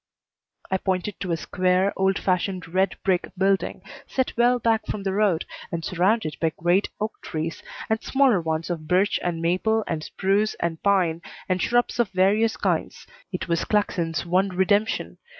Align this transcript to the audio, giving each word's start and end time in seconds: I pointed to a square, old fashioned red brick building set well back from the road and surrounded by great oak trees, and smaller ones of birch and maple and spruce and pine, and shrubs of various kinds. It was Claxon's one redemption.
I 0.71 0.79
pointed 0.79 1.19
to 1.19 1.31
a 1.31 1.37
square, 1.37 1.93
old 1.95 2.17
fashioned 2.17 2.67
red 2.67 2.95
brick 3.03 3.27
building 3.37 3.83
set 4.07 4.35
well 4.35 4.57
back 4.57 4.87
from 4.87 5.03
the 5.03 5.13
road 5.13 5.45
and 5.71 5.85
surrounded 5.85 6.37
by 6.41 6.53
great 6.57 6.89
oak 6.99 7.21
trees, 7.21 7.61
and 7.87 8.01
smaller 8.01 8.41
ones 8.41 8.71
of 8.71 8.87
birch 8.87 9.19
and 9.21 9.43
maple 9.43 9.83
and 9.85 10.03
spruce 10.03 10.55
and 10.55 10.81
pine, 10.81 11.21
and 11.47 11.61
shrubs 11.61 11.99
of 11.99 12.09
various 12.09 12.57
kinds. 12.57 13.05
It 13.31 13.47
was 13.47 13.63
Claxon's 13.63 14.25
one 14.25 14.49
redemption. 14.49 15.19